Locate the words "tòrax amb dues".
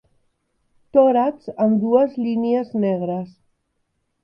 0.97-2.17